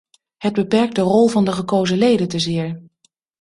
[0.37, 2.81] Het beperkt de rol van de gekozen leden te zeer.